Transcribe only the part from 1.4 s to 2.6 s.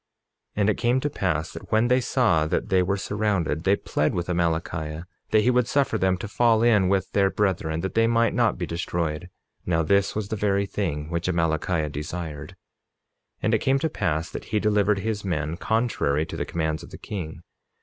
that when they saw